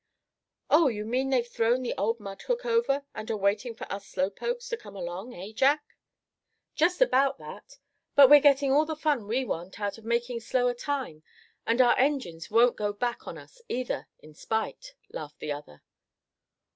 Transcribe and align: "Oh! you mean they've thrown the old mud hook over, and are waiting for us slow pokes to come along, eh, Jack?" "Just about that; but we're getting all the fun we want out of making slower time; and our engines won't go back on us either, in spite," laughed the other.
"Oh! 0.67 0.87
you 0.87 1.05
mean 1.05 1.29
they've 1.29 1.45
thrown 1.47 1.83
the 1.83 1.93
old 1.95 2.19
mud 2.19 2.41
hook 2.41 2.65
over, 2.65 3.05
and 3.13 3.29
are 3.29 3.37
waiting 3.37 3.75
for 3.75 3.85
us 3.93 4.07
slow 4.07 4.31
pokes 4.31 4.67
to 4.69 4.75
come 4.77 4.95
along, 4.95 5.35
eh, 5.35 5.51
Jack?" 5.53 5.95
"Just 6.73 7.03
about 7.03 7.37
that; 7.37 7.77
but 8.15 8.27
we're 8.27 8.39
getting 8.39 8.71
all 8.71 8.83
the 8.85 8.95
fun 8.95 9.27
we 9.27 9.45
want 9.45 9.79
out 9.79 9.99
of 9.99 10.03
making 10.03 10.39
slower 10.39 10.73
time; 10.73 11.21
and 11.67 11.79
our 11.81 11.95
engines 11.99 12.49
won't 12.49 12.77
go 12.77 12.91
back 12.91 13.27
on 13.27 13.37
us 13.37 13.61
either, 13.69 14.07
in 14.17 14.33
spite," 14.33 14.95
laughed 15.11 15.37
the 15.37 15.51
other. 15.51 15.83